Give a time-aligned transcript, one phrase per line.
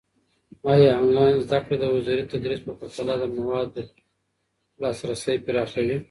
[0.73, 3.81] ايا انلاين زده کړه د حضوري تدريس په پرتله د موادو
[4.81, 5.97] لاسرسی پراخوي؟